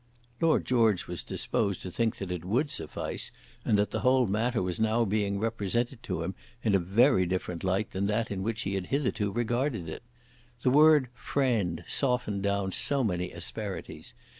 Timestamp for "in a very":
6.63-7.27